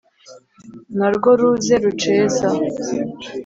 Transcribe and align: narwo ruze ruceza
narwo 0.97 1.29
ruze 1.39 1.75
ruceza 1.83 2.47